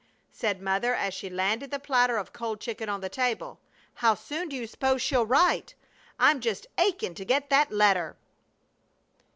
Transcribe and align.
Said 0.31 0.63
Mother, 0.63 0.95
as 0.95 1.13
she 1.13 1.29
landed 1.29 1.69
the 1.69 1.77
platter 1.77 2.17
of 2.17 2.33
cold 2.33 2.59
chicken 2.59 2.89
on 2.89 3.01
the 3.01 3.07
table, 3.07 3.59
"How 3.93 4.15
soon 4.15 4.49
do 4.49 4.55
you 4.55 4.65
s'pose 4.65 4.99
she'll 4.99 5.27
write? 5.27 5.75
I'm 6.17 6.39
just 6.39 6.65
aching 6.79 7.13
to 7.13 7.23
get 7.23 7.51
that 7.51 7.71
letter!" 7.71 8.17